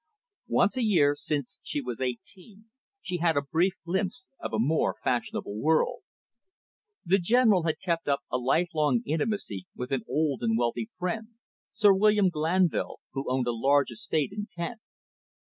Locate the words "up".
8.07-8.21